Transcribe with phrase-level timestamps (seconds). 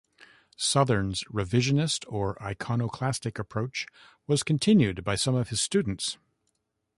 [0.57, 3.85] Southern's revisionist or iconoclastic approach
[4.25, 6.17] was continued by some of his students.